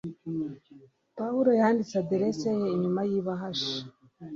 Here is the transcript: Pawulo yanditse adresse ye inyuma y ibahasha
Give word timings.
Pawulo 1.17 1.49
yanditse 1.59 1.95
adresse 2.03 2.47
ye 2.59 2.67
inyuma 2.75 3.01
y 3.09 3.13
ibahasha 3.19 3.73